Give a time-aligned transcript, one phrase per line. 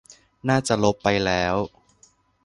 [0.49, 1.55] น่าจะลบไปแล้ว